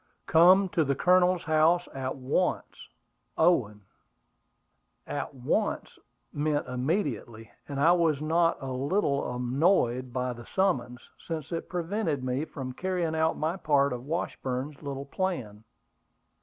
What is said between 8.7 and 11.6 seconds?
little annoyed by the summons, since